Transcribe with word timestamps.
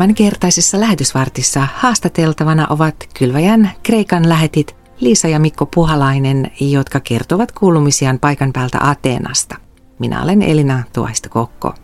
Tämän 0.00 0.14
kertaisessa 0.14 0.80
lähetysvartissa 0.80 1.68
haastateltavana 1.74 2.66
ovat 2.70 2.94
Kylväjän 3.18 3.70
Kreikan 3.82 4.28
lähetit 4.28 4.76
Liisa 5.00 5.28
ja 5.28 5.38
Mikko 5.40 5.66
Puhalainen, 5.66 6.50
jotka 6.60 7.00
kertovat 7.00 7.52
kuulumisiaan 7.52 8.18
paikan 8.18 8.52
päältä 8.52 8.78
Ateenasta. 8.80 9.56
Minä 9.98 10.22
olen 10.22 10.42
Elina 10.42 10.82
Tuohisto-Kokko. 10.92 11.74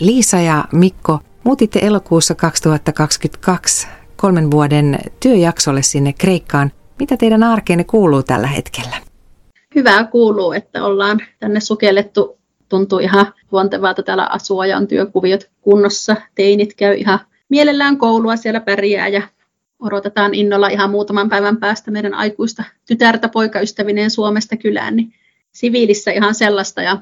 Liisa 0.00 0.36
ja 0.36 0.64
Mikko 0.72 1.20
muutitte 1.44 1.78
elokuussa 1.82 2.34
2022 2.34 3.88
kolmen 4.16 4.50
vuoden 4.50 4.98
työjaksolle 5.20 5.82
sinne 5.82 6.12
Kreikkaan. 6.12 6.72
Mitä 6.98 7.16
teidän 7.16 7.42
arkeenne 7.42 7.84
kuuluu 7.84 8.22
tällä 8.22 8.46
hetkellä? 8.46 8.96
Hyvää 9.74 10.04
kuuluu, 10.04 10.52
että 10.52 10.84
ollaan 10.84 11.20
tänne 11.40 11.60
sukellettu. 11.60 12.38
Tuntuu 12.68 12.98
ihan 12.98 13.26
luontevalta 13.52 14.02
täällä 14.02 14.26
asua 14.26 14.66
ja 14.66 14.76
on 14.76 14.86
työkuviot 14.86 15.50
kunnossa. 15.60 16.16
Teinit 16.34 16.74
käy 16.74 16.94
ihan 16.94 17.18
mielellään 17.52 17.98
koulua 17.98 18.36
siellä 18.36 18.60
pärjää 18.60 19.08
ja 19.08 19.22
odotetaan 19.78 20.34
innolla 20.34 20.68
ihan 20.68 20.90
muutaman 20.90 21.28
päivän 21.28 21.56
päästä 21.56 21.90
meidän 21.90 22.14
aikuista 22.14 22.64
tytärtä 22.86 23.28
poikaystävineen 23.28 24.10
Suomesta 24.10 24.56
kylään, 24.56 24.96
niin 24.96 25.14
siviilissä 25.52 26.10
ihan 26.10 26.34
sellaista. 26.34 26.82
Ja 26.82 26.98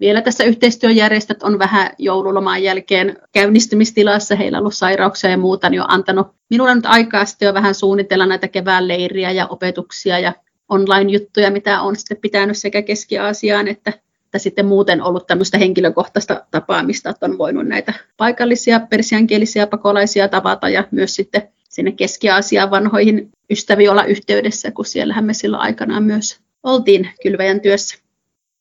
vielä 0.00 0.22
tässä 0.22 0.44
yhteistyöjärjestöt 0.44 1.42
on 1.42 1.58
vähän 1.58 1.90
joululoman 1.98 2.62
jälkeen 2.62 3.16
käynnistymistilassa, 3.32 4.36
heillä 4.36 4.58
on 4.58 4.62
ollut 4.62 4.74
sairauksia 4.74 5.30
ja 5.30 5.38
muuta, 5.38 5.70
niin 5.70 5.80
on 5.80 5.90
antanut 5.90 6.26
minulla 6.50 6.74
nyt 6.74 6.86
aikaa 6.86 7.24
sitten 7.24 7.46
jo 7.46 7.54
vähän 7.54 7.74
suunnitella 7.74 8.26
näitä 8.26 8.48
kevään 8.48 8.88
leiriä 8.88 9.30
ja 9.30 9.46
opetuksia 9.46 10.18
ja 10.18 10.32
online-juttuja, 10.68 11.50
mitä 11.50 11.80
on 11.82 11.96
sitten 11.96 12.16
pitänyt 12.16 12.58
sekä 12.58 12.82
Keski-Aasiaan 12.82 13.68
että, 13.68 13.92
että 14.34 14.42
sitten 14.42 14.66
muuten 14.66 15.02
ollut 15.02 15.26
tämmöistä 15.26 15.58
henkilökohtaista 15.58 16.46
tapaamista, 16.50 17.10
että 17.10 17.26
on 17.26 17.38
voinut 17.38 17.66
näitä 17.66 17.94
paikallisia 18.16 18.80
persiankielisiä 18.80 19.66
pakolaisia 19.66 20.28
tavata 20.28 20.68
ja 20.68 20.84
myös 20.90 21.14
sitten 21.14 21.48
sinne 21.68 21.92
Keski-Aasiaan 21.92 22.70
vanhoihin 22.70 23.30
ystäviin 23.50 23.90
olla 23.90 24.04
yhteydessä, 24.04 24.70
kun 24.70 24.84
siellähän 24.84 25.24
me 25.24 25.34
silloin 25.34 25.62
aikanaan 25.62 26.02
myös 26.02 26.40
oltiin 26.62 27.10
kylväjän 27.22 27.60
työssä. 27.60 27.98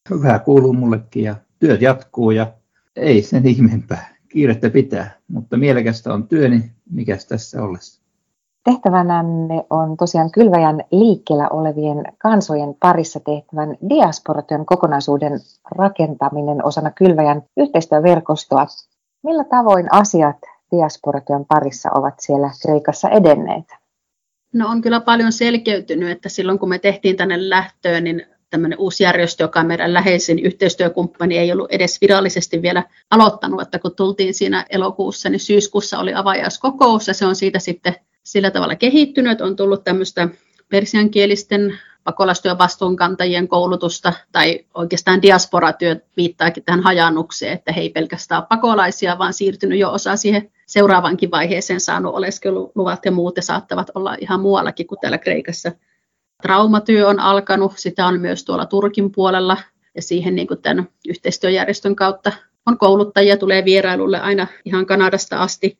Hyvää 0.09 0.39
kuuluu 0.39 0.73
mullekin 0.73 1.23
ja 1.23 1.35
työt 1.59 1.81
jatkuu 1.81 2.31
ja 2.31 2.53
ei 2.95 3.21
sen 3.21 3.47
ihmeempää. 3.47 4.15
Kiirettä 4.29 4.69
pitää, 4.69 5.17
mutta 5.27 5.57
mielekästä 5.57 6.13
on 6.13 6.27
työni, 6.27 6.71
mikäs 6.89 7.25
tässä 7.25 7.63
ollessa. 7.63 8.02
Tehtävänänne 8.63 9.65
on 9.69 9.97
tosiaan 9.97 10.31
Kylväjän 10.31 10.83
liikkeellä 10.91 11.49
olevien 11.49 12.03
kansojen 12.17 12.75
parissa 12.79 13.19
tehtävän 13.19 13.77
diasporatyön 13.89 14.65
kokonaisuuden 14.65 15.39
rakentaminen 15.77 16.65
osana 16.65 16.91
Kylväjän 16.91 17.43
yhteistyöverkostoa. 17.57 18.65
Millä 19.23 19.43
tavoin 19.43 19.93
asiat 19.93 20.37
diasporatyön 20.71 21.45
parissa 21.45 21.89
ovat 21.95 22.13
siellä 22.19 22.49
Kreikassa 22.61 23.09
edenneet? 23.09 23.65
No 24.53 24.69
on 24.69 24.81
kyllä 24.81 25.01
paljon 25.01 25.31
selkeytynyt, 25.31 26.09
että 26.09 26.29
silloin 26.29 26.59
kun 26.59 26.69
me 26.69 26.79
tehtiin 26.79 27.17
tänne 27.17 27.49
lähtöön, 27.49 28.03
niin 28.03 28.25
tämmöinen 28.49 28.79
uusi 28.79 29.03
järjestö, 29.03 29.43
joka 29.43 29.59
on 29.59 29.67
meidän 29.67 29.93
läheisin 29.93 30.39
yhteistyökumppani, 30.39 31.37
ei 31.37 31.51
ollut 31.51 31.71
edes 31.71 32.01
virallisesti 32.01 32.61
vielä 32.61 32.83
aloittanut, 33.11 33.61
että 33.61 33.79
kun 33.79 33.95
tultiin 33.95 34.33
siinä 34.33 34.65
elokuussa, 34.69 35.29
niin 35.29 35.39
syyskuussa 35.39 35.99
oli 35.99 36.13
avajaiskokous 36.13 37.07
ja 37.07 37.13
se 37.13 37.25
on 37.25 37.35
siitä 37.35 37.59
sitten 37.59 37.95
sillä 38.23 38.51
tavalla 38.51 38.75
kehittynyt, 38.75 39.31
että 39.31 39.43
on 39.43 39.55
tullut 39.55 39.83
tämmöistä 39.83 40.27
persiankielisten 40.69 41.79
pakolaistyön 42.03 42.57
vastuunkantajien 42.57 43.47
koulutusta, 43.47 44.13
tai 44.31 44.65
oikeastaan 44.73 45.21
diasporatyö 45.21 45.95
viittaakin 46.17 46.63
tähän 46.63 46.83
hajannukseen, 46.83 47.53
että 47.53 47.71
he 47.73 47.81
ei 47.81 47.89
pelkästään 47.89 48.43
pakolaisia, 48.45 49.17
vaan 49.17 49.33
siirtynyt 49.33 49.79
jo 49.79 49.91
osa 49.91 50.15
siihen 50.15 50.51
seuraavankin 50.65 51.31
vaiheeseen 51.31 51.79
saanut 51.79 52.15
oleskeluluvat 52.15 53.05
ja 53.05 53.11
muut, 53.11 53.37
ja 53.37 53.41
saattavat 53.41 53.91
olla 53.95 54.15
ihan 54.19 54.39
muuallakin 54.39 54.87
kuin 54.87 54.99
täällä 55.01 55.17
Kreikassa. 55.17 55.71
Traumatyö 56.41 57.07
on 57.07 57.19
alkanut, 57.19 57.73
sitä 57.75 58.05
on 58.05 58.19
myös 58.19 58.45
tuolla 58.45 58.65
Turkin 58.65 59.11
puolella, 59.11 59.57
ja 59.95 60.01
siihen 60.01 60.35
niin 60.35 60.47
kuin 60.47 60.61
tämän 60.61 60.87
yhteistyöjärjestön 61.09 61.95
kautta 61.95 62.31
on 62.65 62.77
kouluttajia, 62.77 63.37
tulee 63.37 63.65
vierailulle 63.65 64.19
aina 64.19 64.47
ihan 64.65 64.85
Kanadasta 64.85 65.41
asti. 65.41 65.77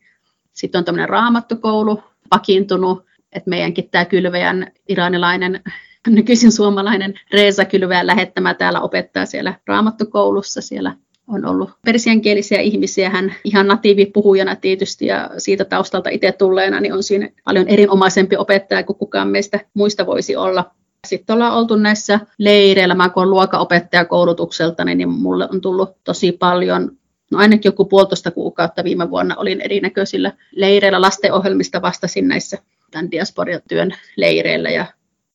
Sitten 0.52 0.78
on 0.78 0.84
tämmöinen 0.84 1.08
raamattokoulu, 1.08 2.02
vakiintunut, 2.34 3.04
että 3.32 3.50
meidänkin 3.50 3.88
tämä 3.90 4.04
kylväjän 4.04 4.72
iranilainen, 4.88 5.60
nykyisin 6.08 6.52
suomalainen 6.52 7.14
Reesa 7.32 7.64
Kylväjän 7.64 8.06
lähettämä 8.06 8.54
täällä 8.54 8.80
opettaa 8.80 9.26
siellä 9.26 9.54
raamattokoulussa. 9.66 10.60
Siellä 10.60 10.94
on 11.28 11.44
ollut 11.44 11.70
persiankielisiä 11.84 12.60
ihmisiä, 12.60 13.10
hän 13.10 13.34
ihan 13.44 13.66
natiivipuhujana 13.66 14.56
tietysti 14.56 15.06
ja 15.06 15.30
siitä 15.38 15.64
taustalta 15.64 16.10
itse 16.10 16.32
tulleena, 16.32 16.80
niin 16.80 16.94
on 16.94 17.02
siinä 17.02 17.28
paljon 17.44 17.68
erinomaisempi 17.68 18.36
opettaja 18.36 18.82
kuin 18.82 18.96
kukaan 18.96 19.28
meistä 19.28 19.60
muista 19.74 20.06
voisi 20.06 20.36
olla. 20.36 20.70
Sitten 21.06 21.34
ollaan 21.34 21.54
oltu 21.54 21.76
näissä 21.76 22.20
leireillä, 22.38 22.94
mä 22.94 23.08
kun 23.08 23.20
olen 23.20 23.30
luokanopettaja 23.30 24.04
koulutukselta, 24.04 24.84
niin 24.84 25.08
mulle 25.08 25.48
on 25.52 25.60
tullut 25.60 25.90
tosi 26.04 26.32
paljon 26.32 26.96
no 27.30 27.38
ainakin 27.38 27.68
joku 27.68 27.84
puolitoista 27.84 28.30
kuukautta 28.30 28.84
viime 28.84 29.10
vuonna 29.10 29.36
olin 29.36 29.60
erinäköisillä 29.60 30.32
leireillä. 30.52 31.00
Lastenohjelmista 31.00 31.82
vastasin 31.82 32.28
näissä 32.28 32.58
tämän 32.90 33.10
diasporiatyön 33.10 33.90
leireillä. 34.16 34.70
Ja 34.70 34.86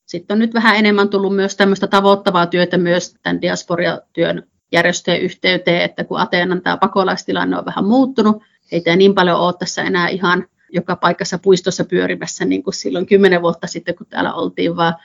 sitten 0.05 0.35
on 0.35 0.39
nyt 0.39 0.53
vähän 0.53 0.75
enemmän 0.75 1.09
tullut 1.09 1.35
myös 1.35 1.55
tämmöistä 1.55 1.88
tavoittavaa 1.88 2.47
työtä 2.47 2.78
myös 2.78 3.16
tämän 3.23 3.41
diasporiatyön 3.41 4.44
järjestöjen 4.72 5.22
yhteyteen, 5.22 5.81
että 5.81 6.03
kun 6.03 6.19
Ateenan 6.19 6.61
tämä 6.61 6.78
pakolaistilanne 6.78 7.57
on 7.57 7.66
vähän 7.66 7.85
muuttunut, 7.85 8.44
ei 8.72 8.83
niin 8.95 9.16
paljon 9.16 9.39
ole 9.39 9.53
tässä 9.59 9.83
enää 9.83 10.07
ihan 10.07 10.47
joka 10.72 10.95
paikassa 10.95 11.39
puistossa 11.39 11.85
pyörimässä 11.85 12.45
niin 12.45 12.63
kuin 12.63 12.73
silloin 12.73 13.05
kymmenen 13.05 13.41
vuotta 13.41 13.67
sitten, 13.67 13.95
kun 13.95 14.07
täällä 14.07 14.33
oltiin, 14.33 14.75
vaan 14.75 14.95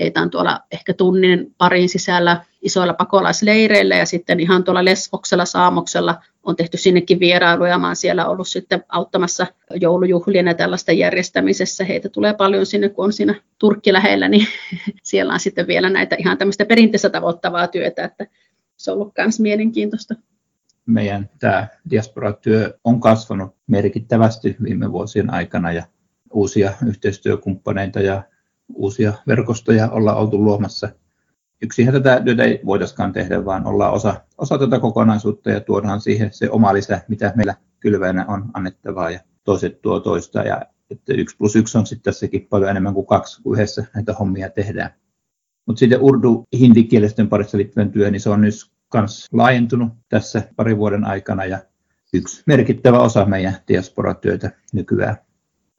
Heitä 0.00 0.20
on 0.20 0.30
tuolla 0.30 0.60
ehkä 0.70 0.94
tunnin 0.94 1.54
parin 1.58 1.88
sisällä 1.88 2.44
isoilla 2.62 2.94
pakolaisleireillä 2.94 3.96
ja 3.96 4.06
sitten 4.06 4.40
ihan 4.40 4.64
tuolla 4.64 4.84
Lesboksella, 4.84 5.44
Saamoksella 5.44 6.22
on 6.42 6.56
tehty 6.56 6.76
sinnekin 6.76 7.20
vierailuja. 7.20 7.78
Mä 7.78 7.86
oon 7.86 7.96
siellä 7.96 8.28
ollut 8.28 8.48
sitten 8.48 8.84
auttamassa 8.88 9.46
joulujuhlien 9.74 10.46
ja 10.46 10.54
tällaista 10.54 10.92
järjestämisessä. 10.92 11.84
Heitä 11.84 12.08
tulee 12.08 12.34
paljon 12.34 12.66
sinne, 12.66 12.88
kun 12.88 13.04
on 13.04 13.12
siinä 13.12 13.34
Turkki 13.58 13.92
lähellä, 13.92 14.28
niin 14.28 14.46
siellä 15.02 15.32
on 15.32 15.40
sitten 15.40 15.66
vielä 15.66 15.90
näitä 15.90 16.16
ihan 16.18 16.38
tämmöistä 16.38 16.64
perinteistä 16.64 17.10
tavoittavaa 17.10 17.68
työtä, 17.68 18.04
että 18.04 18.26
se 18.76 18.90
on 18.90 18.94
ollut 18.94 19.12
myös 19.18 19.40
mielenkiintoista 19.40 20.14
meidän 20.86 21.30
tämä 21.38 21.68
diasporatyö 21.90 22.78
on 22.84 23.00
kasvanut 23.00 23.56
merkittävästi 23.66 24.56
viime 24.62 24.92
vuosien 24.92 25.32
aikana 25.32 25.72
ja 25.72 25.84
uusia 26.32 26.72
yhteistyökumppaneita 26.86 28.00
ja 28.00 28.22
uusia 28.74 29.12
verkostoja 29.26 29.90
olla 29.90 30.14
oltu 30.14 30.44
luomassa. 30.44 30.88
Yksihän 31.62 31.94
tätä 31.94 32.20
työtä 32.24 32.42
ei 32.42 32.60
voitaisikaan 32.66 33.12
tehdä, 33.12 33.44
vaan 33.44 33.66
ollaan 33.66 33.92
osa, 33.92 34.20
osa 34.38 34.58
tätä 34.58 34.78
kokonaisuutta 34.78 35.50
ja 35.50 35.60
tuodaan 35.60 36.00
siihen 36.00 36.32
se 36.32 36.50
oma 36.50 36.74
lisä, 36.74 37.00
mitä 37.08 37.32
meillä 37.36 37.54
kylväänä 37.80 38.24
on 38.28 38.50
annettavaa 38.54 39.10
ja 39.10 39.20
toiset 39.44 39.82
tuo 39.82 40.00
toista. 40.00 40.38
Ja 40.38 40.62
että 40.90 41.12
yksi 41.14 41.36
plus 41.36 41.56
yksi 41.56 41.78
on 41.78 41.86
sitten 41.86 42.12
tässäkin 42.12 42.46
paljon 42.50 42.70
enemmän 42.70 42.94
kuin 42.94 43.06
kaksi, 43.06 43.42
kun 43.42 43.54
yhdessä 43.54 43.84
näitä 43.94 44.12
hommia 44.12 44.50
tehdään. 44.50 44.90
Mutta 45.66 45.80
sitten 45.80 46.00
urdu 46.00 46.44
hindikielisten 46.58 47.28
parissa 47.28 47.58
liittyvän 47.58 47.90
työ, 47.90 48.10
niin 48.10 48.20
se 48.20 48.30
on 48.30 48.40
nyt 48.40 48.54
myös 48.94 49.26
laajentunut 49.32 49.92
tässä 50.08 50.42
parin 50.56 50.78
vuoden 50.78 51.04
aikana 51.04 51.44
ja 51.44 51.58
yksi 52.14 52.42
merkittävä 52.46 53.00
osa 53.00 53.24
meidän 53.24 53.56
diasporatyötä 53.68 54.50
nykyään 54.72 55.16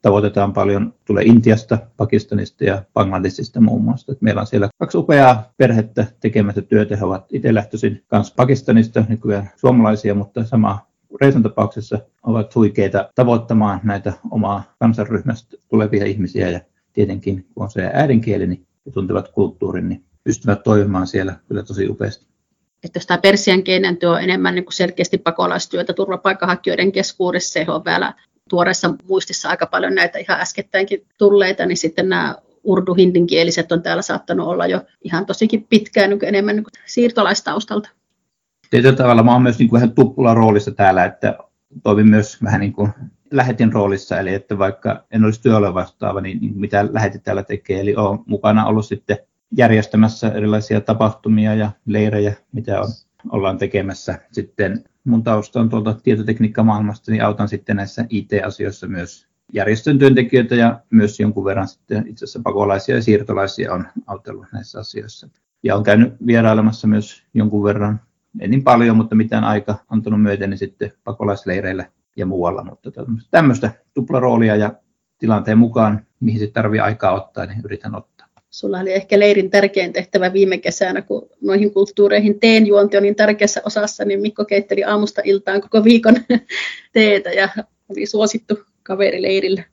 tavoitetaan 0.01 0.53
paljon, 0.53 0.93
tulee 1.05 1.23
Intiasta, 1.23 1.77
Pakistanista 1.97 2.63
ja 2.63 2.83
Bangladesista 2.93 3.61
muun 3.61 3.83
muassa. 3.83 4.11
Et 4.11 4.21
meillä 4.21 4.41
on 4.41 4.47
siellä 4.47 4.69
kaksi 4.79 4.97
upeaa 4.97 5.51
perhettä 5.57 6.05
tekemässä 6.19 6.61
työtä. 6.61 6.97
He 6.97 7.05
ovat 7.05 7.25
itse 7.29 7.53
lähtöisin 7.53 8.03
kanssa 8.07 8.33
Pakistanista, 8.37 9.05
nykyään 9.09 9.49
suomalaisia, 9.55 10.15
mutta 10.15 10.45
sama 10.45 10.79
Reisan 11.21 11.43
tapauksessa 11.43 11.99
ovat 12.23 12.55
huikeita 12.55 13.09
tavoittamaan 13.15 13.79
näitä 13.83 14.13
omaa 14.31 14.63
kansanryhmästä 14.79 15.57
tulevia 15.69 16.05
ihmisiä 16.05 16.49
ja 16.49 16.59
tietenkin 16.93 17.45
kun 17.53 17.63
on 17.63 17.71
se 17.71 17.91
äidinkieli 17.93 18.47
niin 18.47 18.67
ja 18.85 18.91
tuntevat 18.91 19.27
kulttuurin, 19.27 19.89
niin 19.89 20.03
pystyvät 20.23 20.63
toimimaan 20.63 21.07
siellä 21.07 21.35
kyllä 21.47 21.63
tosi 21.63 21.89
upeasti. 21.89 22.25
Että 22.83 22.97
jos 22.97 23.05
tämä 23.05 23.17
persian 23.17 23.63
työ 23.99 24.11
on 24.11 24.21
enemmän 24.21 24.55
niin 24.55 24.65
kuin 24.65 24.73
selkeästi 24.73 25.17
pakolaistyötä 25.17 25.93
turvapaikanhakijoiden 25.93 26.91
keskuudessa, 26.91 27.53
se 27.53 27.65
on 27.67 27.85
vielä 27.85 28.13
tuoreessa 28.51 28.93
muistissa 29.07 29.49
aika 29.49 29.65
paljon 29.65 29.95
näitä 29.95 30.19
ihan 30.19 30.41
äskettäinkin 30.41 31.05
tulleita, 31.17 31.65
niin 31.65 31.77
sitten 31.77 32.09
nämä 32.09 32.35
urdu 32.63 32.93
hindinkieliset 32.93 33.71
on 33.71 33.81
täällä 33.81 34.01
saattanut 34.01 34.47
olla 34.47 34.67
jo 34.67 34.81
ihan 35.03 35.25
tosikin 35.25 35.63
pitkään 35.69 36.09
niin 36.09 36.25
enemmän 36.25 36.55
niin 36.55 36.65
siirtolaistaustalta. 36.85 37.89
Tietyllä 38.69 38.95
tavalla 38.95 39.23
mä 39.23 39.33
oon 39.33 39.41
myös 39.41 39.59
niin 39.59 39.69
kuin 39.69 39.77
vähän 39.77 39.95
tuppula 39.95 40.33
roolissa 40.33 40.71
täällä, 40.71 41.05
että 41.05 41.37
toimin 41.83 42.07
myös 42.07 42.43
vähän 42.43 42.59
niin 42.59 42.73
kuin 42.73 42.89
lähetin 43.31 43.73
roolissa, 43.73 44.19
eli 44.19 44.33
että 44.33 44.57
vaikka 44.57 45.05
en 45.11 45.25
olisi 45.25 45.41
työlle 45.41 45.73
vastaava, 45.73 46.21
niin, 46.21 46.41
niin 46.41 46.57
mitä 46.57 46.87
lähetit 46.91 47.23
täällä 47.23 47.43
tekee, 47.43 47.79
eli 47.79 47.95
olen 47.95 48.19
mukana 48.25 48.65
ollut 48.65 48.85
sitten 48.85 49.17
järjestämässä 49.57 50.29
erilaisia 50.29 50.81
tapahtumia 50.81 51.55
ja 51.55 51.71
leirejä, 51.85 52.33
mitä 52.51 52.81
on 52.81 52.87
ollaan 53.29 53.57
tekemässä. 53.57 54.19
Sitten 54.31 54.83
mun 55.03 55.23
tausta 55.23 55.59
on 55.59 55.69
tuolta 55.69 55.93
tietotekniikkamaailmasta, 56.03 57.11
niin 57.11 57.23
autan 57.23 57.47
sitten 57.47 57.75
näissä 57.75 58.05
IT-asioissa 58.09 58.87
myös 58.87 59.27
järjestön 59.53 59.99
työntekijöitä 59.99 60.55
ja 60.55 60.79
myös 60.89 61.19
jonkun 61.19 61.45
verran 61.45 61.67
sitten 61.67 62.07
itse 62.07 62.25
asiassa 62.25 62.41
pakolaisia 62.43 62.95
ja 62.95 63.01
siirtolaisia 63.01 63.73
on 63.73 63.87
autellut 64.07 64.45
näissä 64.53 64.79
asioissa. 64.79 65.29
Ja 65.63 65.75
on 65.75 65.83
käynyt 65.83 66.13
vierailemassa 66.25 66.87
myös 66.87 67.23
jonkun 67.33 67.63
verran, 67.63 68.01
ei 68.39 68.47
niin 68.47 68.63
paljon, 68.63 68.97
mutta 68.97 69.15
mitään 69.15 69.43
aika 69.43 69.75
antanut 69.89 70.21
myöten 70.21 70.49
niin 70.49 70.57
sitten 70.57 70.91
pakolaisleireillä 71.03 71.85
ja 72.15 72.25
muualla, 72.25 72.63
mutta 72.63 72.91
tämmöistä 73.31 73.71
tuplaroolia 73.93 74.55
ja 74.55 74.73
tilanteen 75.17 75.57
mukaan, 75.57 76.05
mihin 76.19 76.39
sitten 76.39 76.63
tarvii 76.63 76.79
aikaa 76.79 77.11
ottaa, 77.11 77.45
niin 77.45 77.61
yritän 77.63 77.95
ottaa. 77.95 78.10
Sulla 78.51 78.79
oli 78.79 78.93
ehkä 78.93 79.19
leirin 79.19 79.49
tärkein 79.49 79.93
tehtävä 79.93 80.33
viime 80.33 80.57
kesänä, 80.57 81.01
kun 81.01 81.29
noihin 81.41 81.73
kulttuureihin 81.73 82.39
teen 82.39 82.67
juonti 82.67 82.97
on 82.97 83.03
niin 83.03 83.15
tärkeässä 83.15 83.61
osassa, 83.65 84.05
niin 84.05 84.21
Mikko 84.21 84.45
keitteli 84.45 84.83
aamusta 84.83 85.21
iltaan 85.25 85.61
koko 85.61 85.83
viikon 85.83 86.15
teetä 86.93 87.29
ja 87.29 87.49
oli 87.89 88.05
suosittu 88.05 88.59
kaveri 88.83 89.21
leirillä. 89.21 89.63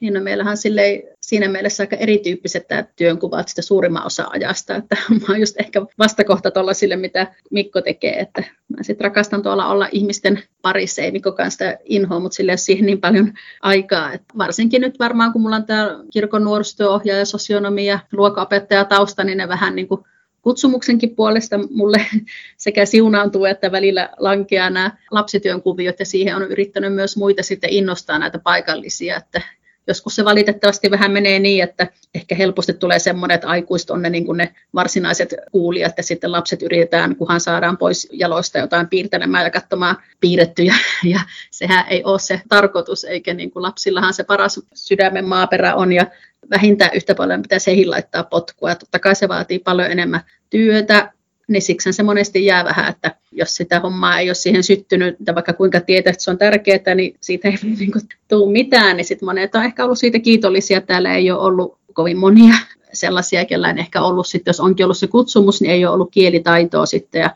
Niin 0.00 0.14
no 0.14 0.20
meillähän 0.20 0.56
silleen, 0.56 1.02
siinä 1.28 1.48
mielessä 1.48 1.82
aika 1.82 1.96
erityyppiset 1.96 2.68
tämä 2.68 2.84
työnkuvat 2.96 3.48
sitä 3.48 3.62
suurimman 3.62 4.06
osa 4.06 4.26
ajasta, 4.30 4.76
että 4.76 4.96
mä 5.20 5.26
oon 5.28 5.40
just 5.40 5.60
ehkä 5.60 5.82
vastakohta 5.98 6.50
tuolla 6.50 6.74
sille, 6.74 6.96
mitä 6.96 7.26
Mikko 7.50 7.80
tekee, 7.80 8.20
että 8.20 8.44
mä 8.68 8.82
sitten 8.82 9.04
rakastan 9.04 9.42
tuolla 9.42 9.66
olla 9.66 9.88
ihmisten 9.92 10.42
parissa, 10.62 11.02
ei 11.02 11.10
Mikko 11.10 11.32
kanssa 11.32 11.64
inhoa, 11.84 12.20
mutta 12.20 12.36
sille 12.36 12.56
siihen 12.56 12.86
niin 12.86 13.00
paljon 13.00 13.32
aikaa, 13.62 14.12
että 14.12 14.34
varsinkin 14.38 14.80
nyt 14.80 14.98
varmaan 14.98 15.32
kun 15.32 15.42
mulla 15.42 15.56
on 15.56 15.66
tämä 15.66 15.98
kirkon 16.12 16.44
nuorisotyöohjaaja, 16.44 17.24
sosionomia, 17.24 17.98
luokaopettaja 18.12 18.84
tausta, 18.84 19.24
niin 19.24 19.38
ne 19.38 19.48
vähän 19.48 19.76
niin 19.76 19.88
kuin 19.88 20.00
kutsumuksenkin 20.42 21.16
puolesta 21.16 21.58
mulle 21.70 22.06
sekä 22.56 22.86
siunaantuu 22.86 23.44
että 23.44 23.72
välillä 23.72 24.10
lankeaa 24.18 24.70
nämä 24.70 24.96
lapsityön 25.10 25.62
kuviot 25.62 25.98
ja 25.98 26.06
siihen 26.06 26.36
on 26.36 26.42
yrittänyt 26.42 26.94
myös 26.94 27.16
muita 27.16 27.42
sitten 27.42 27.70
innostaa 27.70 28.18
näitä 28.18 28.38
paikallisia, 28.38 29.16
että 29.16 29.42
joskus 29.88 30.14
se 30.14 30.24
valitettavasti 30.24 30.90
vähän 30.90 31.10
menee 31.10 31.38
niin, 31.38 31.64
että 31.64 31.86
ehkä 32.14 32.34
helposti 32.34 32.72
tulee 32.72 32.98
semmoinen, 32.98 33.34
että 33.34 33.48
aikuiset 33.48 33.90
on 33.90 34.02
ne, 34.02 34.10
niin 34.10 34.36
ne 34.36 34.54
varsinaiset 34.74 35.34
kuulijat 35.52 35.94
ja 35.96 36.02
sitten 36.02 36.32
lapset 36.32 36.62
yritetään, 36.62 37.16
kunhan 37.16 37.40
saadaan 37.40 37.78
pois 37.78 38.08
jaloista 38.12 38.58
jotain 38.58 38.88
piirtelemään 38.88 39.44
ja 39.44 39.50
katsomaan 39.50 39.96
piirrettyjä 40.20 40.74
ja 41.04 41.20
sehän 41.50 41.84
ei 41.88 42.04
ole 42.04 42.18
se 42.18 42.40
tarkoitus, 42.48 43.04
eikä 43.04 43.34
niin 43.34 43.50
kuin 43.50 43.62
lapsillahan 43.62 44.14
se 44.14 44.24
paras 44.24 44.60
sydämen 44.74 45.24
maaperä 45.24 45.74
on 45.74 45.92
ja 45.92 46.06
vähintään 46.50 46.90
yhtä 46.94 47.14
paljon 47.14 47.42
pitäisi 47.42 47.66
heihin 47.66 47.90
laittaa 47.90 48.24
potkua. 48.24 48.74
Totta 48.74 48.98
kai 48.98 49.14
se 49.14 49.28
vaatii 49.28 49.58
paljon 49.58 49.90
enemmän 49.90 50.20
työtä, 50.50 51.12
niin 51.48 51.62
siksi 51.62 51.92
se 51.92 52.02
monesti 52.02 52.44
jää 52.44 52.64
vähän, 52.64 52.88
että 52.88 53.14
jos 53.32 53.56
sitä 53.56 53.80
hommaa 53.80 54.18
ei 54.18 54.28
ole 54.28 54.34
siihen 54.34 54.62
syttynyt, 54.62 55.16
että 55.20 55.34
vaikka 55.34 55.52
kuinka 55.52 55.80
tietää, 55.80 56.10
että 56.10 56.22
se 56.22 56.30
on 56.30 56.38
tärkeää, 56.38 56.94
niin 56.94 57.16
siitä 57.20 57.48
ei 57.48 57.54
niin 57.78 57.92
kuin, 57.92 58.04
tule 58.28 58.52
mitään, 58.52 58.96
niin 58.96 59.04
sitten 59.04 59.26
monet 59.26 59.54
on 59.54 59.64
ehkä 59.64 59.84
ollut 59.84 59.98
siitä 59.98 60.18
kiitollisia. 60.18 60.80
Täällä 60.80 61.14
ei 61.14 61.30
ole 61.30 61.40
ollut 61.40 61.78
kovin 61.92 62.18
monia 62.18 62.54
sellaisia, 62.92 63.44
kellä 63.44 63.70
ehkä 63.70 64.02
ollut 64.02 64.26
sitten, 64.26 64.50
jos 64.50 64.60
onkin 64.60 64.86
ollut 64.86 64.98
se 64.98 65.06
kutsumus, 65.06 65.60
niin 65.60 65.70
ei 65.70 65.84
ole 65.84 65.94
ollut 65.94 66.10
kielitaitoa 66.10 66.86
sitten. 66.86 67.20
Ja 67.20 67.30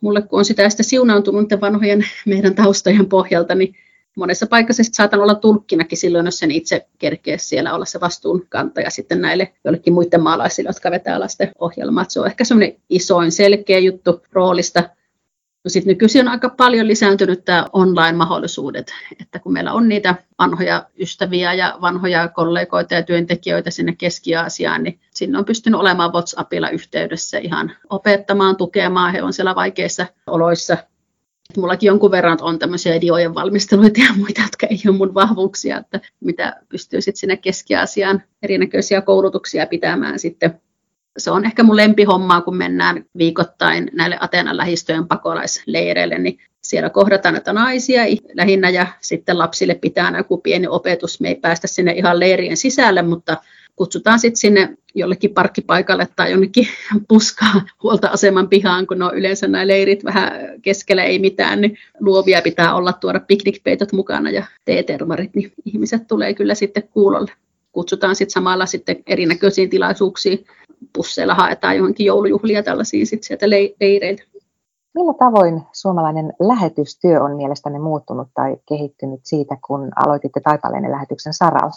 mulle 0.00 0.22
kun 0.22 0.38
on 0.38 0.44
sitä, 0.44 0.70
sitä 0.70 0.82
siunaantunut 0.82 1.48
vanhojen 1.60 2.04
meidän 2.26 2.54
taustojen 2.54 3.06
pohjalta, 3.06 3.54
niin 3.54 3.74
monessa 4.18 4.46
paikassa 4.46 4.82
saatan 4.92 5.20
olla 5.20 5.34
tulkkinakin 5.34 5.98
silloin, 5.98 6.26
jos 6.26 6.38
sen 6.38 6.50
itse 6.50 6.86
kerkee 6.98 7.38
siellä 7.38 7.74
olla 7.74 7.84
se 7.84 8.00
vastuunkantaja 8.00 8.90
sitten 8.90 9.20
näille 9.20 9.52
jollekin 9.64 9.92
muiden 9.92 10.22
maalaisille, 10.22 10.68
jotka 10.68 10.90
vetää 10.90 11.20
lasten 11.20 11.52
ohjelmaa. 11.58 12.04
Se 12.08 12.20
on 12.20 12.26
ehkä 12.26 12.44
semmoinen 12.44 12.76
isoin 12.88 13.32
selkeä 13.32 13.78
juttu 13.78 14.22
roolista. 14.32 14.80
No 15.64 15.68
sitten 15.68 15.90
nykyisin 15.90 16.20
on 16.20 16.28
aika 16.28 16.48
paljon 16.48 16.88
lisääntynyt 16.88 17.44
tämä 17.44 17.66
online-mahdollisuudet, 17.72 18.92
että 19.20 19.38
kun 19.38 19.52
meillä 19.52 19.72
on 19.72 19.88
niitä 19.88 20.14
vanhoja 20.38 20.86
ystäviä 20.98 21.54
ja 21.54 21.78
vanhoja 21.80 22.28
kollegoita 22.28 22.94
ja 22.94 23.02
työntekijöitä 23.02 23.70
sinne 23.70 23.94
Keski-Aasiaan, 23.98 24.82
niin 24.82 25.00
sinne 25.14 25.38
on 25.38 25.44
pystynyt 25.44 25.80
olemaan 25.80 26.12
WhatsAppilla 26.12 26.70
yhteydessä 26.70 27.38
ihan 27.38 27.72
opettamaan, 27.90 28.56
tukemaan. 28.56 29.12
He 29.12 29.22
on 29.22 29.32
siellä 29.32 29.54
vaikeissa 29.54 30.06
oloissa 30.26 30.76
Mullakin 31.56 31.86
jonkun 31.86 32.10
verran 32.10 32.38
on 32.40 32.58
tämmöisiä 32.58 33.00
diojen 33.00 33.34
valmisteluita 33.34 34.00
ja 34.00 34.14
muita, 34.16 34.42
jotka 34.42 34.66
ei 34.66 34.80
ole 34.88 34.96
mun 34.96 35.14
vahvuuksia, 35.14 35.78
että 35.78 36.00
mitä 36.20 36.56
pystyy 36.68 37.00
sitten 37.00 37.18
sinne 37.18 37.36
Keski-Aasiaan 37.36 38.22
erinäköisiä 38.42 39.00
koulutuksia 39.00 39.66
pitämään 39.66 40.18
sitten. 40.18 40.60
Se 41.18 41.30
on 41.30 41.44
ehkä 41.44 41.62
mun 41.62 41.76
lempihommaa, 41.76 42.40
kun 42.40 42.56
mennään 42.56 43.04
viikoittain 43.18 43.90
näille 43.92 44.16
Ateenan 44.20 44.56
lähistöjen 44.56 45.08
pakolaisleireille, 45.08 46.18
niin 46.18 46.38
siellä 46.62 46.90
kohdataan 46.90 47.34
näitä 47.34 47.52
naisia 47.52 48.02
lähinnä 48.34 48.70
ja 48.70 48.86
sitten 49.00 49.38
lapsille 49.38 49.74
pitää 49.74 50.12
joku 50.16 50.38
pieni 50.38 50.66
opetus. 50.66 51.20
Me 51.20 51.28
ei 51.28 51.34
päästä 51.34 51.66
sinne 51.66 51.92
ihan 51.92 52.20
leirien 52.20 52.56
sisälle, 52.56 53.02
mutta 53.02 53.36
kutsutaan 53.76 54.18
sitten 54.18 54.36
sinne 54.36 54.76
jollekin 54.94 55.34
parkkipaikalle 55.34 56.08
tai 56.16 56.30
jonnekin 56.30 56.68
puskaa 57.08 57.62
huolta-aseman 57.82 58.48
pihaan, 58.48 58.86
kun 58.86 59.02
on 59.02 59.16
yleensä 59.16 59.48
nämä 59.48 59.66
leirit 59.66 60.04
vähän 60.04 60.32
keskellä 60.62 61.04
ei 61.04 61.18
mitään, 61.18 61.60
niin 61.60 61.78
luovia 62.00 62.42
pitää 62.42 62.74
olla 62.74 62.92
tuoda 62.92 63.20
piknikpeitot 63.20 63.92
mukana 63.92 64.30
ja 64.30 64.44
teetermarit, 64.64 65.34
niin 65.34 65.52
ihmiset 65.64 66.06
tulee 66.06 66.34
kyllä 66.34 66.54
sitten 66.54 66.88
kuulolle. 66.88 67.32
Kutsutaan 67.72 68.16
sitten 68.16 68.32
samalla 68.32 68.66
sitten 68.66 68.96
erinäköisiin 69.06 69.70
tilaisuuksiin, 69.70 70.44
pusseilla 70.92 71.34
haetaan 71.34 71.76
johonkin 71.76 72.06
joulujuhlia 72.06 72.62
tällaisiin 72.62 73.06
sitten 73.06 73.26
sieltä 73.26 73.50
leireiltä. 73.50 74.22
Millä 74.94 75.14
tavoin 75.18 75.62
suomalainen 75.72 76.32
lähetystyö 76.40 77.22
on 77.22 77.36
mielestäni 77.36 77.78
muuttunut 77.78 78.28
tai 78.34 78.56
kehittynyt 78.68 79.20
siitä, 79.24 79.56
kun 79.66 79.88
aloititte 79.96 80.40
Taipaleinen 80.40 80.90
lähetyksen 80.90 81.34
saralla? 81.34 81.70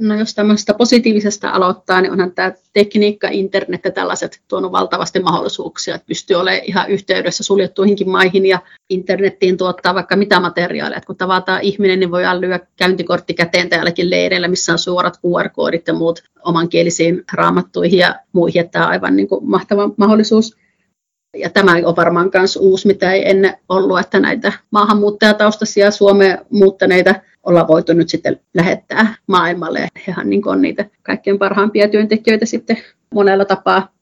No 0.00 0.14
jos 0.14 0.34
tämmöistä 0.34 0.74
positiivisesta 0.74 1.50
aloittaa, 1.50 2.00
niin 2.00 2.12
onhan 2.12 2.32
tämä 2.32 2.52
tekniikka, 2.72 3.28
internet 3.30 3.84
ja 3.84 3.90
tällaiset 3.90 4.40
tuonut 4.48 4.72
valtavasti 4.72 5.20
mahdollisuuksia, 5.20 5.94
että 5.94 6.06
pystyy 6.06 6.36
olemaan 6.36 6.64
ihan 6.64 6.90
yhteydessä 6.90 7.44
suljettuihinkin 7.44 8.10
maihin 8.10 8.46
ja 8.46 8.58
internettiin 8.90 9.56
tuottaa 9.56 9.94
vaikka 9.94 10.16
mitä 10.16 10.40
materiaalia. 10.40 10.96
Että 10.96 11.06
kun 11.06 11.16
tavataan 11.16 11.62
ihminen, 11.62 12.00
niin 12.00 12.10
voi 12.10 12.22
lyödä 12.40 12.60
käyntikortti 12.76 13.34
käteen 13.34 13.68
täälläkin 13.68 14.10
leireillä, 14.10 14.48
missä 14.48 14.72
on 14.72 14.78
suorat 14.78 15.20
QR-koodit 15.26 15.86
ja 15.86 15.94
muut 15.94 16.22
omankielisiin 16.44 17.24
raamattuihin 17.32 17.98
ja 17.98 18.14
muihin. 18.32 18.60
Että 18.60 18.72
tämä 18.72 18.84
on 18.84 18.90
aivan 18.90 19.16
niin 19.16 19.28
kuin 19.28 19.50
mahtava 19.50 19.90
mahdollisuus. 19.96 20.56
Ja 21.36 21.50
tämä 21.50 21.72
on 21.84 21.96
varmaan 21.96 22.30
myös 22.34 22.56
uusi, 22.56 22.86
mitä 22.86 23.12
ei 23.12 23.30
ennen 23.30 23.56
ollut, 23.68 23.98
että 23.98 24.20
näitä 24.20 24.52
maahanmuuttajataustaisia 24.70 25.90
Suomeen 25.90 26.38
muuttaneita 26.50 27.14
olla 27.42 27.68
voitu 27.68 27.92
nyt 27.92 28.08
sitten 28.08 28.40
lähettää 28.54 29.14
maailmalle. 29.26 29.88
Hehän 30.06 30.30
niin 30.30 30.48
on 30.48 30.62
niitä 30.62 30.84
kaikkein 31.02 31.38
parhaimpia 31.38 31.88
työntekijöitä 31.88 32.46
sitten 32.46 32.76
monella 33.14 33.44
tapaa. 33.44 33.92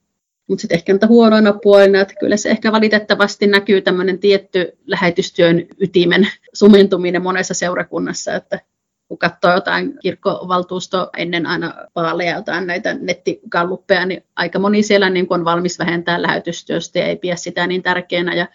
Mutta 0.48 0.60
sitten 0.60 0.76
ehkä 0.76 0.92
niitä 0.92 1.06
huonoina 1.06 1.52
puolina, 1.52 2.00
että 2.00 2.14
kyllä 2.20 2.36
se 2.36 2.50
ehkä 2.50 2.72
valitettavasti 2.72 3.46
näkyy 3.46 3.80
tämmöinen 3.80 4.18
tietty 4.18 4.78
lähetystyön 4.86 5.66
ytimen 5.80 6.28
sumentuminen 6.52 7.22
monessa 7.22 7.54
seurakunnassa, 7.54 8.34
että 8.34 8.60
kun 9.08 9.18
katsoo 9.18 9.54
jotain 9.54 9.98
kirkkovaltuusto 10.02 11.10
ennen 11.16 11.46
aina 11.46 11.74
vaaleja, 11.94 12.36
jotain 12.36 12.66
näitä 12.66 12.94
nettikalluppeja, 12.94 14.06
niin 14.06 14.24
aika 14.36 14.58
moni 14.58 14.82
siellä 14.82 15.10
niin 15.10 15.26
on 15.30 15.44
valmis 15.44 15.78
vähentää 15.78 16.22
lähetystyöstä 16.22 16.98
ja 16.98 17.06
ei 17.06 17.16
pidä 17.16 17.36
sitä 17.36 17.66
niin 17.66 17.82
tärkeänä. 17.82 18.34
Ja 18.34 18.46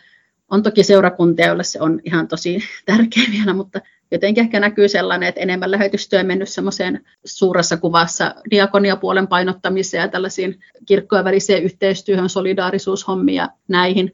on 0.51 0.63
toki 0.63 0.83
seurakuntia, 0.83 1.47
joille 1.47 1.63
se 1.63 1.81
on 1.81 1.99
ihan 2.03 2.27
tosi 2.27 2.59
tärkeä 2.85 3.23
vielä, 3.31 3.53
mutta 3.53 3.81
jotenkin 4.15 4.43
ehkä 4.43 4.59
näkyy 4.59 4.87
sellainen, 4.87 5.29
että 5.29 5.41
enemmän 5.41 5.71
lähetystyö 5.71 6.19
on 6.19 6.25
mennyt 6.25 6.49
semmoiseen 6.49 7.05
suuressa 7.25 7.77
kuvassa 7.77 8.35
diakoniapuolen 8.51 9.27
painottamiseen 9.27 10.01
ja 10.01 10.07
tällaisiin 10.07 10.59
kirkkojen 10.85 11.25
väliseen 11.25 11.63
yhteistyöhön, 11.63 12.29
solidaarisuushommia 12.29 13.49
näihin. 13.67 14.13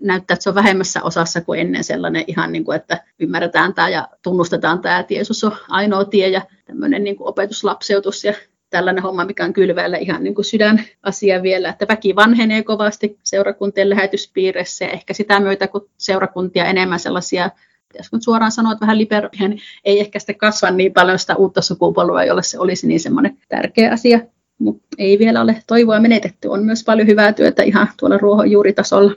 Näyttää, 0.00 0.34
että 0.34 0.42
se 0.42 0.48
on 0.48 0.54
vähemmässä 0.54 1.02
osassa 1.02 1.40
kuin 1.40 1.60
ennen 1.60 1.84
sellainen 1.84 2.24
ihan 2.26 2.52
niin 2.52 2.64
kuin, 2.64 2.76
että 2.76 3.04
ymmärretään 3.18 3.74
tämä 3.74 3.88
ja 3.88 4.08
tunnustetaan 4.22 4.82
tämä, 4.82 4.98
että 4.98 5.14
Jeesus 5.14 5.44
on 5.44 5.56
ainoa 5.68 6.04
tie 6.04 6.28
ja 6.28 6.42
tämmöinen 6.64 7.04
niin 7.04 7.16
kuin 7.16 7.28
opetuslapseutus 7.28 8.24
ja 8.24 8.34
tällainen 8.70 9.02
homma, 9.02 9.24
mikä 9.24 9.44
on 9.44 9.52
kylvällä 9.52 9.96
ihan 9.96 10.24
niin 10.24 10.34
kuin 10.34 10.44
sydänasia 10.44 11.42
vielä, 11.42 11.68
että 11.68 11.88
väki 11.88 12.16
vanhenee 12.16 12.62
kovasti 12.62 13.18
seurakuntien 13.22 13.90
lähetyspiirissä 13.90 14.84
ja 14.84 14.90
ehkä 14.90 15.14
sitä 15.14 15.40
myötä, 15.40 15.68
kun 15.68 15.90
seurakuntia 15.96 16.64
enemmän 16.64 17.00
sellaisia 17.00 17.50
jos 17.98 18.12
nyt 18.12 18.22
suoraan 18.22 18.52
sanoa, 18.52 18.72
että 18.72 18.86
vähän 18.86 18.98
liberaalia, 18.98 19.48
niin 19.48 19.60
ei 19.84 20.00
ehkä 20.00 20.18
sitten 20.18 20.38
kasva 20.38 20.70
niin 20.70 20.92
paljon 20.92 21.18
sitä 21.18 21.36
uutta 21.36 21.62
sukupolvea, 21.62 22.24
jolle 22.24 22.42
se 22.42 22.58
olisi 22.58 22.86
niin 22.86 23.00
semmoinen 23.00 23.38
tärkeä 23.48 23.92
asia. 23.92 24.20
Mutta 24.58 24.86
ei 24.98 25.18
vielä 25.18 25.40
ole 25.40 25.62
toivoa 25.66 26.00
menetetty. 26.00 26.48
On 26.48 26.64
myös 26.64 26.84
paljon 26.84 27.06
hyvää 27.06 27.32
työtä 27.32 27.62
ihan 27.62 27.88
tuolla 27.98 28.18
ruohonjuuritasolla. 28.18 29.12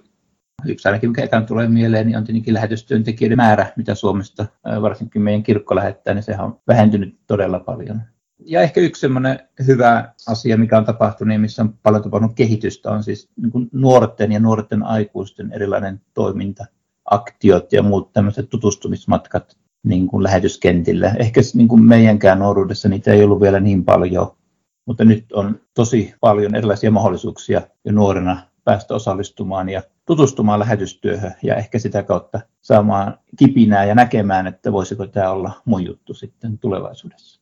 Yksi 0.65 0.87
ainakin, 0.87 1.09
mikä 1.09 1.23
ekään 1.23 1.45
tulee 1.45 1.67
mieleen, 1.67 2.07
niin 2.07 2.17
on 2.17 2.23
tietenkin 2.23 2.53
lähetystyöntekijöiden 2.53 3.37
määrä, 3.37 3.73
mitä 3.75 3.95
Suomesta 3.95 4.45
varsinkin 4.81 5.21
meidän 5.21 5.43
kirkko 5.43 5.75
lähettää, 5.75 6.13
niin 6.13 6.23
sehän 6.23 6.45
on 6.45 6.59
vähentynyt 6.67 7.17
todella 7.27 7.59
paljon. 7.59 8.01
Ja 8.45 8.61
ehkä 8.61 8.81
yksi 8.81 8.99
sellainen 8.99 9.39
hyvä 9.67 10.13
asia, 10.27 10.57
mikä 10.57 10.77
on 10.77 10.85
tapahtunut 10.85 11.33
ja 11.33 11.39
missä 11.39 11.61
on 11.61 11.73
paljon 11.83 12.03
tapahtunut 12.03 12.35
kehitystä, 12.35 12.91
on 12.91 13.03
siis 13.03 13.29
niin 13.41 13.69
nuorten 13.71 14.31
ja 14.31 14.39
nuorten 14.39 14.83
aikuisten 14.83 15.51
erilainen 15.53 16.01
toiminta, 16.13 16.65
aktiot 17.09 17.73
ja 17.73 17.83
muut 17.83 18.13
tämmöiset 18.13 18.49
tutustumismatkat 18.49 19.57
niin 19.83 20.07
kuin 20.07 20.23
lähetyskentillä. 20.23 21.15
Ehkä 21.19 21.41
niin 21.53 21.67
kuin 21.67 21.83
meidänkään 21.83 22.39
nuoruudessa 22.39 22.89
niitä 22.89 23.13
ei 23.13 23.23
ollut 23.23 23.41
vielä 23.41 23.59
niin 23.59 23.85
paljon, 23.85 24.37
mutta 24.85 25.05
nyt 25.05 25.31
on 25.33 25.59
tosi 25.73 26.13
paljon 26.19 26.55
erilaisia 26.55 26.91
mahdollisuuksia 26.91 27.61
jo 27.85 27.91
nuorena 27.91 28.37
päästä 28.63 28.95
osallistumaan 28.95 29.69
ja 29.69 29.81
tutustumaan 30.05 30.59
lähetystyöhön 30.59 31.35
ja 31.43 31.55
ehkä 31.55 31.79
sitä 31.79 32.03
kautta 32.03 32.39
saamaan 32.61 33.17
kipinää 33.37 33.85
ja 33.85 33.95
näkemään, 33.95 34.47
että 34.47 34.71
voisiko 34.71 35.07
tämä 35.07 35.31
olla 35.31 35.51
mun 35.65 35.85
juttu 35.85 36.13
sitten 36.13 36.57
tulevaisuudessa. 36.57 37.41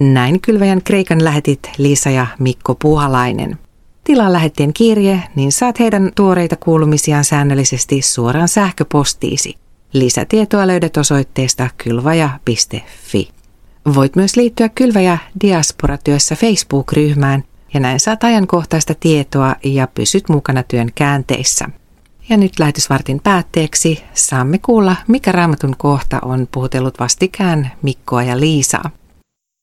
Näin 0.00 0.40
kylväjän 0.40 0.82
Kreikan 0.82 1.24
lähetit 1.24 1.60
Liisa 1.78 2.10
ja 2.10 2.26
Mikko 2.38 2.74
Puhalainen. 2.82 3.58
Tilaa 4.06 4.32
lähettien 4.32 4.72
kirje, 4.72 5.22
niin 5.34 5.52
saat 5.52 5.80
heidän 5.80 6.10
tuoreita 6.14 6.56
kuulumisiaan 6.56 7.24
säännöllisesti 7.24 8.02
suoraan 8.02 8.48
sähköpostiisi. 8.48 9.54
Lisätietoa 9.92 10.66
löydät 10.66 10.96
osoitteesta 10.96 11.68
kylvaja.fi. 11.84 13.28
Voit 13.94 14.16
myös 14.16 14.36
liittyä 14.36 14.68
Kylväjä 14.68 15.18
Diaspora-työssä 15.40 16.36
Facebook-ryhmään 16.36 17.44
ja 17.74 17.80
näin 17.80 18.00
saat 18.00 18.24
ajankohtaista 18.24 18.94
tietoa 18.94 19.56
ja 19.64 19.86
pysyt 19.86 20.28
mukana 20.28 20.62
työn 20.62 20.88
käänteissä. 20.94 21.68
Ja 22.28 22.36
nyt 22.36 22.58
lähetysvartin 22.58 23.20
päätteeksi 23.20 24.02
saamme 24.14 24.58
kuulla, 24.58 24.96
mikä 25.08 25.32
raamatun 25.32 25.74
kohta 25.78 26.18
on 26.22 26.48
puhutellut 26.52 27.00
vastikään 27.00 27.72
Mikkoa 27.82 28.22
ja 28.22 28.40
Liisaa. 28.40 28.90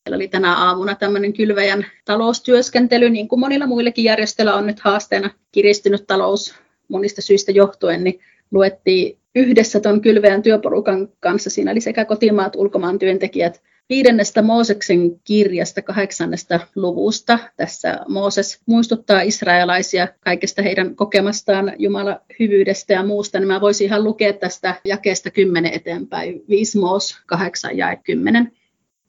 Meillä 0.05 0.15
oli 0.15 0.27
tänä 0.27 0.55
aamuna 0.55 0.95
tämmöinen 0.95 1.33
kylväjän 1.33 1.85
taloustyöskentely, 2.05 3.09
niin 3.09 3.27
kuin 3.27 3.39
monilla 3.39 3.67
muillakin 3.67 4.03
järjestöillä 4.03 4.55
on 4.55 4.67
nyt 4.67 4.79
haasteena 4.79 5.29
kiristynyt 5.51 6.07
talous 6.07 6.55
monista 6.87 7.21
syistä 7.21 7.51
johtuen, 7.51 8.03
niin 8.03 8.19
luettiin 8.51 9.17
yhdessä 9.35 9.79
tuon 9.79 10.01
kylväjän 10.01 10.43
työporukan 10.43 11.09
kanssa. 11.19 11.49
Siinä 11.49 11.71
oli 11.71 11.81
sekä 11.81 12.05
kotimaat, 12.05 12.55
ulkomaan 12.55 12.99
työntekijät, 12.99 13.61
viidennestä 13.89 14.41
Mooseksen 14.41 15.19
kirjasta 15.23 15.81
kahdeksannesta 15.81 16.59
luvusta. 16.75 17.39
Tässä 17.57 17.99
Mooses 18.07 18.61
muistuttaa 18.65 19.21
israelaisia 19.21 20.07
kaikesta 20.19 20.61
heidän 20.61 20.95
kokemastaan 20.95 21.73
Jumala 21.77 22.21
hyvyydestä 22.39 22.93
ja 22.93 23.05
muusta, 23.05 23.39
niin 23.39 23.47
mä 23.47 23.61
voisin 23.61 23.85
ihan 23.85 24.03
lukea 24.03 24.33
tästä 24.33 24.75
jakeesta 24.85 25.31
10 25.31 25.73
eteenpäin, 25.73 26.43
5 26.49 26.77
Moos 26.77 27.17
8 27.25 27.77
ja 27.77 27.95
10 27.95 28.51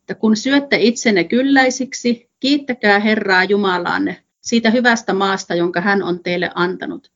että 0.04 0.14
kun 0.14 0.36
syötte 0.36 0.76
itsenne 0.80 1.24
kylläisiksi, 1.24 2.30
kiittäkää 2.40 2.98
Herraa 2.98 3.44
Jumalaanne 3.44 4.24
siitä 4.40 4.70
hyvästä 4.70 5.12
maasta, 5.12 5.54
jonka 5.54 5.80
hän 5.80 6.02
on 6.02 6.22
teille 6.22 6.50
antanut. 6.54 7.12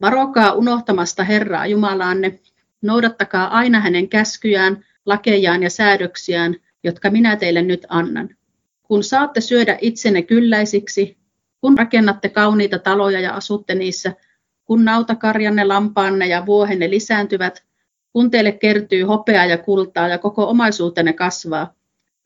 Varokaa 0.00 0.52
unohtamasta 0.52 1.24
Herraa 1.24 1.66
Jumalaanne, 1.66 2.40
noudattakaa 2.82 3.48
aina 3.48 3.80
hänen 3.80 4.08
käskyjään, 4.08 4.84
lakejaan 5.06 5.62
ja 5.62 5.70
säädöksiään, 5.70 6.56
jotka 6.84 7.10
minä 7.10 7.36
teille 7.36 7.62
nyt 7.62 7.86
annan. 7.88 8.36
Kun 8.82 9.04
saatte 9.04 9.40
syödä 9.40 9.78
itsenne 9.80 10.22
kylläisiksi, 10.22 11.16
kun 11.60 11.78
rakennatte 11.78 12.28
kauniita 12.28 12.78
taloja 12.78 13.20
ja 13.20 13.34
asutte 13.34 13.74
niissä, 13.74 14.12
kun 14.64 14.84
nautakarjanne, 14.84 15.64
lampaanne 15.64 16.26
ja 16.26 16.46
vuohenne 16.46 16.90
lisääntyvät, 16.90 17.64
kun 18.12 18.30
teille 18.30 18.52
kertyy 18.52 19.02
hopeaa 19.02 19.46
ja 19.46 19.58
kultaa 19.58 20.08
ja 20.08 20.18
koko 20.18 20.48
omaisuutenne 20.48 21.12
kasvaa, 21.12 21.74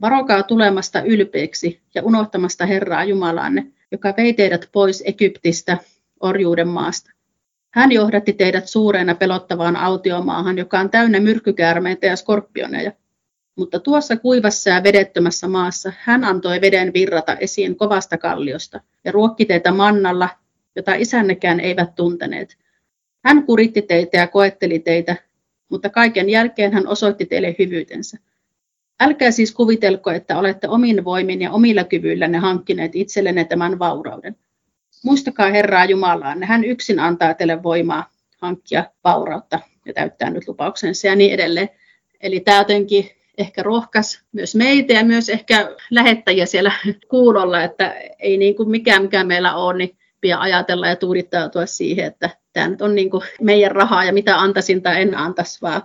Varokaa 0.00 0.42
tulemasta 0.42 1.02
ylpeäksi 1.02 1.80
ja 1.94 2.02
unohtamasta 2.02 2.66
Herraa 2.66 3.04
Jumalaanne, 3.04 3.66
joka 3.92 4.14
vei 4.16 4.32
teidät 4.32 4.68
pois 4.72 5.02
Egyptistä, 5.06 5.78
orjuuden 6.20 6.68
maasta. 6.68 7.10
Hän 7.70 7.92
johdatti 7.92 8.32
teidät 8.32 8.68
suureena 8.68 9.14
pelottavaan 9.14 9.76
autiomaahan, 9.76 10.58
joka 10.58 10.80
on 10.80 10.90
täynnä 10.90 11.20
myrkkykäärmeitä 11.20 12.06
ja 12.06 12.16
skorpioneja. 12.16 12.92
Mutta 13.56 13.80
tuossa 13.80 14.16
kuivassa 14.16 14.70
ja 14.70 14.82
vedettömässä 14.82 15.48
maassa 15.48 15.92
hän 15.98 16.24
antoi 16.24 16.60
veden 16.60 16.92
virrata 16.94 17.36
esiin 17.36 17.76
kovasta 17.76 18.18
kalliosta 18.18 18.80
ja 19.04 19.12
ruokki 19.12 19.44
teitä 19.44 19.72
mannalla, 19.72 20.28
jota 20.76 20.94
isännekään 20.94 21.60
eivät 21.60 21.94
tunteneet. 21.94 22.56
Hän 23.24 23.46
kuritti 23.46 23.82
teitä 23.82 24.18
ja 24.18 24.26
koetteli 24.26 24.78
teitä, 24.78 25.16
mutta 25.68 25.88
kaiken 25.90 26.30
jälkeen 26.30 26.72
hän 26.72 26.86
osoitti 26.86 27.26
teille 27.26 27.56
hyvyytensä. 27.58 28.18
Älkää 29.00 29.30
siis 29.30 29.52
kuvitelko, 29.52 30.10
että 30.10 30.38
olette 30.38 30.68
omin 30.68 31.04
voimin 31.04 31.42
ja 31.42 31.50
omilla 31.50 31.84
kyvyillänne 31.84 32.38
hankkineet 32.38 32.90
itsellenne 32.94 33.44
tämän 33.44 33.78
vaurauden. 33.78 34.36
Muistakaa 35.04 35.50
Herraa 35.50 35.84
Jumalaa, 35.84 36.36
hän 36.42 36.64
yksin 36.64 37.00
antaa 37.00 37.34
teille 37.34 37.62
voimaa 37.62 38.10
hankkia 38.38 38.84
vaurautta 39.04 39.60
ja 39.86 39.92
täyttää 39.92 40.30
nyt 40.30 40.48
lupauksensa 40.48 41.06
ja 41.06 41.16
niin 41.16 41.34
edelleen. 41.34 41.68
Eli 42.20 42.40
tämä 42.40 42.58
jotenkin 42.58 43.10
ehkä 43.38 43.62
rohkas 43.62 44.22
myös 44.32 44.54
meitä 44.54 44.92
ja 44.92 45.04
myös 45.04 45.28
ehkä 45.28 45.76
lähettäjiä 45.90 46.46
siellä 46.46 46.72
kuulolla, 47.08 47.62
että 47.62 47.94
ei 48.18 48.36
niin 48.36 48.56
kuin 48.56 48.70
mikään, 48.70 49.02
mikä 49.02 49.24
meillä 49.24 49.54
on, 49.54 49.78
niin 49.78 49.96
pidä 50.20 50.38
ajatella 50.38 50.88
ja 50.88 50.96
tuudittautua 50.96 51.66
siihen, 51.66 52.06
että 52.06 52.30
tämä 52.52 52.68
nyt 52.68 52.82
on 52.82 52.94
niin 52.94 53.10
kuin 53.10 53.22
meidän 53.40 53.70
rahaa 53.70 54.04
ja 54.04 54.12
mitä 54.12 54.40
antaisin 54.40 54.82
tai 54.82 55.02
en 55.02 55.16
antaisi, 55.16 55.62
vaan 55.62 55.82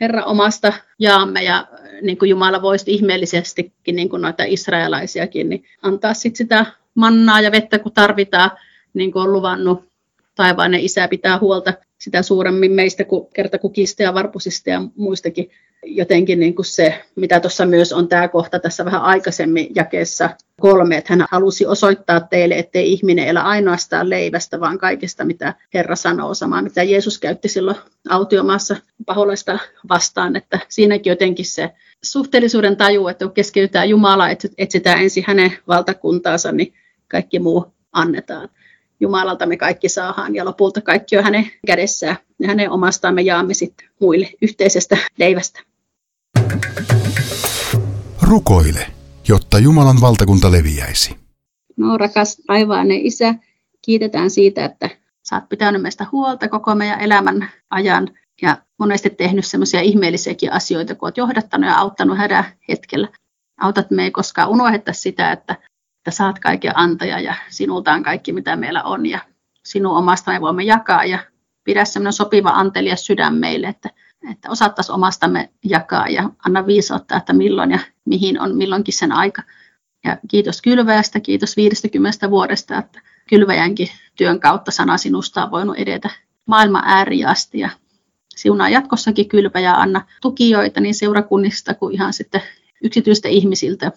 Herra 0.00 0.24
omasta 0.24 0.72
jaamme 0.98 1.42
ja 1.42 1.66
niin 2.02 2.18
kuin 2.18 2.28
Jumala 2.28 2.62
voisi 2.62 2.84
ihmeellisestikin, 2.86 3.96
niin 3.96 4.08
kuin 4.08 4.22
noita 4.22 4.44
israelaisiakin, 4.46 5.48
niin 5.48 5.64
antaa 5.82 6.14
sit 6.14 6.36
sitä 6.36 6.66
mannaa 6.94 7.40
ja 7.40 7.52
vettä, 7.52 7.78
kun 7.78 7.92
tarvitaan, 7.92 8.50
niin 8.94 9.12
kuin 9.12 9.22
on 9.22 9.32
luvannut 9.32 9.84
taivainen 10.34 10.80
isä 10.80 11.08
pitää 11.08 11.38
huolta 11.38 11.74
sitä 11.98 12.22
suuremmin 12.22 12.72
meistä 12.72 13.04
kuin 13.04 13.26
kertakukista 13.34 14.02
ja 14.02 14.14
varpusista 14.14 14.70
ja 14.70 14.82
muistakin. 14.96 15.50
Jotenkin 15.86 16.40
niin 16.40 16.54
kuin 16.54 16.66
se, 16.66 17.04
mitä 17.16 17.40
tuossa 17.40 17.66
myös 17.66 17.92
on 17.92 18.08
tämä 18.08 18.28
kohta 18.28 18.58
tässä 18.58 18.84
vähän 18.84 19.02
aikaisemmin 19.02 19.68
jakeessa 19.74 20.30
kolme, 20.60 20.96
että 20.96 21.12
hän 21.12 21.26
halusi 21.30 21.66
osoittaa 21.66 22.20
teille, 22.20 22.54
ettei 22.54 22.92
ihminen 22.92 23.28
elä 23.28 23.42
ainoastaan 23.42 24.10
leivästä, 24.10 24.60
vaan 24.60 24.78
kaikesta, 24.78 25.24
mitä 25.24 25.54
Herra 25.74 25.96
sanoo, 25.96 26.34
samaa 26.34 26.62
mitä 26.62 26.82
Jeesus 26.82 27.18
käytti 27.18 27.48
silloin 27.48 27.76
autiomaassa 28.08 28.76
paholaista 29.06 29.58
vastaan, 29.88 30.36
että 30.36 30.58
siinäkin 30.68 31.10
jotenkin 31.10 31.46
se 31.46 31.70
suhteellisuuden 32.04 32.76
taju, 32.76 33.08
että 33.08 33.24
kun 33.24 33.34
keskitytään 33.34 33.88
Jumalaa, 33.88 34.28
etsitään 34.58 35.02
ensin 35.02 35.24
hänen 35.26 35.52
valtakuntaansa, 35.68 36.52
niin 36.52 36.74
kaikki 37.08 37.38
muu 37.38 37.66
annetaan. 37.92 38.48
Jumalalta 39.00 39.46
me 39.46 39.56
kaikki 39.56 39.88
saadaan 39.88 40.34
ja 40.34 40.44
lopulta 40.44 40.80
kaikki 40.80 41.18
on 41.18 41.24
hänen 41.24 41.50
kädessään 41.66 42.16
ja 42.38 42.48
hänen 42.48 42.70
omastaan 42.70 43.14
me 43.14 43.22
jaamme 43.22 43.54
sitten 43.54 43.88
muille 44.00 44.30
yhteisestä 44.42 44.96
leivästä. 45.18 45.73
Rukoile, 48.22 48.86
jotta 49.28 49.58
Jumalan 49.58 50.00
valtakunta 50.00 50.52
leviäisi. 50.52 51.16
No 51.76 51.98
rakas 51.98 52.36
taivainen 52.46 53.06
Isä, 53.06 53.34
kiitetään 53.82 54.30
siitä, 54.30 54.64
että 54.64 54.90
sä 55.28 55.36
oot 55.36 55.48
pitänyt 55.48 55.82
meistä 55.82 56.06
huolta 56.12 56.48
koko 56.48 56.74
meidän 56.74 57.00
elämän 57.00 57.50
ajan 57.70 58.08
ja 58.42 58.56
monesti 58.78 59.10
tehnyt 59.10 59.46
semmoisia 59.46 59.80
ihmeellisiäkin 59.80 60.52
asioita, 60.52 60.94
kun 60.94 61.06
olet 61.06 61.16
johdattanut 61.16 61.70
ja 61.70 61.78
auttanut 61.78 62.18
hädän 62.18 62.44
hetkellä. 62.68 63.08
Autat 63.60 63.90
me 63.90 64.02
ei 64.02 64.10
koskaan 64.10 64.48
unohdeta 64.48 64.92
sitä, 64.92 65.32
että, 65.32 65.52
että 65.98 66.10
saat 66.10 66.38
kaiken 66.38 66.78
antaja 66.78 67.20
ja 67.20 67.34
sinulta 67.48 67.92
on 67.92 68.02
kaikki, 68.02 68.32
mitä 68.32 68.56
meillä 68.56 68.82
on 68.82 69.06
ja 69.06 69.18
sinun 69.64 69.96
omasta 69.96 70.30
me 70.30 70.40
voimme 70.40 70.62
jakaa 70.62 71.04
ja 71.04 71.18
pidä 71.64 71.84
semmoinen 71.84 72.12
sopiva 72.12 72.50
antelias 72.50 73.06
sydän 73.06 73.34
meille, 73.34 73.66
että, 73.66 73.90
että 74.30 74.48
omastamme 74.92 75.50
jakaa 75.64 76.08
ja 76.08 76.30
anna 76.46 76.66
viisautta, 76.66 77.16
että 77.16 77.32
milloin 77.32 77.70
ja 77.70 77.78
mihin 78.04 78.40
on 78.40 78.56
milloinkin 78.56 78.94
sen 78.94 79.12
aika. 79.12 79.42
Ja 80.04 80.18
kiitos 80.28 80.62
kylväjästä, 80.62 81.20
kiitos 81.20 81.56
50 81.56 82.30
vuodesta, 82.30 82.78
että 82.78 83.00
kylväjänkin 83.28 83.88
työn 84.16 84.40
kautta 84.40 84.70
sana 84.70 84.98
sinusta 84.98 85.44
on 85.44 85.50
voinut 85.50 85.76
edetä 85.78 86.10
maailman 86.46 86.82
ääriin 86.86 87.28
asti 87.28 87.58
ja 87.58 87.70
siunaa 88.36 88.68
jatkossakin 88.68 89.28
kylpä 89.28 89.60
ja 89.60 89.74
anna 89.74 90.06
tukijoita 90.20 90.80
niin 90.80 90.94
seurakunnista 90.94 91.74
kuin 91.74 91.94
ihan 91.94 92.12
sitten 92.12 92.42
yksityistä 92.82 93.28
ihmisiltä. 93.28 93.92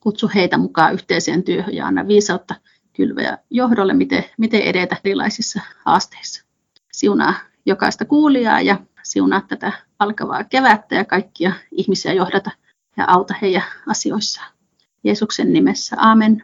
Kutsu 0.00 0.30
heitä 0.34 0.58
mukaan 0.58 0.94
yhteiseen 0.94 1.42
työhön 1.42 1.74
ja 1.74 1.86
anna 1.86 2.08
viisautta 2.08 2.54
kylvä 2.92 3.22
ja 3.22 3.38
johdolle, 3.50 3.94
miten, 3.94 4.24
miten 4.38 4.60
edetä 4.60 4.96
erilaisissa 5.04 5.60
haasteissa. 5.84 6.44
Siunaa 6.92 7.34
jokaista 7.66 8.04
kuulijaa 8.04 8.60
ja 8.60 8.76
siunaa 9.02 9.40
tätä 9.40 9.72
alkavaa 9.98 10.44
kevättä 10.44 10.94
ja 10.94 11.04
kaikkia 11.04 11.52
ihmisiä 11.72 12.12
johdata 12.12 12.50
ja 12.96 13.04
auta 13.08 13.34
heidän 13.42 13.62
asioissaan. 13.86 14.52
Jeesuksen 15.04 15.52
nimessä, 15.52 15.96
amen. 15.98 16.42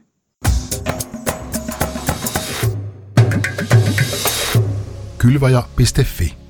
Kylvaja.fi 5.18 6.47